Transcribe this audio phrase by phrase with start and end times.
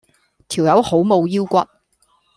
[0.47, 1.57] 條友好冇腰骨